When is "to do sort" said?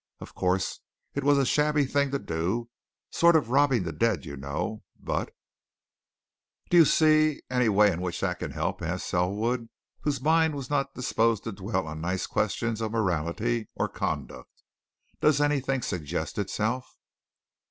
2.09-3.35